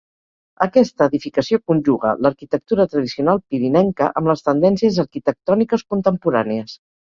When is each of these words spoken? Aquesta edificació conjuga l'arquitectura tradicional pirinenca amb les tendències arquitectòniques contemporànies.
Aquesta 0.65 1.07
edificació 1.11 1.59
conjuga 1.71 2.13
l'arquitectura 2.27 2.87
tradicional 2.95 3.43
pirinenca 3.55 4.09
amb 4.23 4.33
les 4.33 4.43
tendències 4.49 5.01
arquitectòniques 5.07 5.89
contemporànies. 5.95 6.79